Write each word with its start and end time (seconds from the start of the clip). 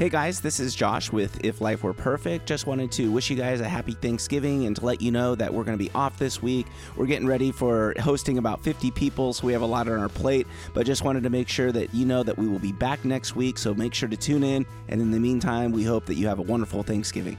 Hey 0.00 0.08
guys, 0.08 0.40
this 0.40 0.60
is 0.60 0.74
Josh 0.74 1.12
with 1.12 1.44
If 1.44 1.60
Life 1.60 1.82
Were 1.82 1.92
Perfect. 1.92 2.46
Just 2.46 2.66
wanted 2.66 2.90
to 2.92 3.12
wish 3.12 3.28
you 3.28 3.36
guys 3.36 3.60
a 3.60 3.68
happy 3.68 3.92
Thanksgiving 3.92 4.64
and 4.64 4.74
to 4.76 4.82
let 4.86 5.02
you 5.02 5.10
know 5.10 5.34
that 5.34 5.52
we're 5.52 5.62
going 5.62 5.76
to 5.76 5.84
be 5.84 5.90
off 5.90 6.18
this 6.18 6.40
week. 6.40 6.68
We're 6.96 7.04
getting 7.04 7.26
ready 7.26 7.52
for 7.52 7.92
hosting 8.00 8.38
about 8.38 8.62
50 8.62 8.92
people, 8.92 9.34
so 9.34 9.46
we 9.46 9.52
have 9.52 9.60
a 9.60 9.66
lot 9.66 9.88
on 9.88 10.00
our 10.00 10.08
plate, 10.08 10.46
but 10.72 10.86
just 10.86 11.04
wanted 11.04 11.22
to 11.24 11.28
make 11.28 11.50
sure 11.50 11.70
that 11.72 11.92
you 11.92 12.06
know 12.06 12.22
that 12.22 12.38
we 12.38 12.48
will 12.48 12.58
be 12.58 12.72
back 12.72 13.04
next 13.04 13.36
week, 13.36 13.58
so 13.58 13.74
make 13.74 13.92
sure 13.92 14.08
to 14.08 14.16
tune 14.16 14.42
in. 14.42 14.64
And 14.88 15.02
in 15.02 15.10
the 15.10 15.20
meantime, 15.20 15.70
we 15.70 15.84
hope 15.84 16.06
that 16.06 16.14
you 16.14 16.26
have 16.28 16.38
a 16.38 16.44
wonderful 16.44 16.82
Thanksgiving. 16.82 17.36